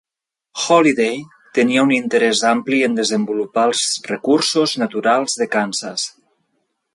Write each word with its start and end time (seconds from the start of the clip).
Holliday 0.61 1.19
tenia 1.57 1.83
un 1.87 1.93
interès 1.97 2.41
ampli 2.53 2.79
en 2.87 2.95
desenvolupar 3.01 3.67
els 3.73 3.83
recursos 4.13 4.75
naturals 4.85 5.37
de 5.43 5.49
Kansas. 5.59 6.09